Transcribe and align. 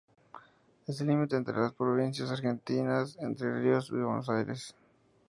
Es 0.87 0.99
el 0.99 1.05
límite 1.09 1.35
entre 1.35 1.55
las 1.59 1.73
provincias 1.73 2.31
argentinas 2.31 3.13
de 3.17 3.23
Entre 3.23 3.59
Ríos 3.61 3.89
y 3.91 3.97
Buenos 3.97 4.27
Aires. 4.31 4.73